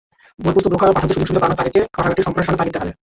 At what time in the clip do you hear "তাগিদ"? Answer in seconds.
2.59-2.73